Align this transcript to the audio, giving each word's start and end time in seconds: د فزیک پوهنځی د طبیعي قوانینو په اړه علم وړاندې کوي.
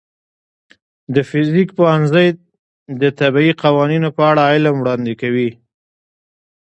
د 1.13 1.15
فزیک 1.29 1.69
پوهنځی 1.77 2.27
د 3.01 3.03
طبیعي 3.19 3.53
قوانینو 3.63 4.09
په 4.17 4.21
اړه 4.31 4.43
علم 4.53 4.75
وړاندې 4.79 5.13
کوي. 5.21 5.49